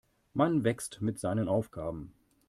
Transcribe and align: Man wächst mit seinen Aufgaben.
Man 0.33 0.63
wächst 0.63 0.99
mit 1.03 1.19
seinen 1.19 1.47
Aufgaben. 1.47 2.15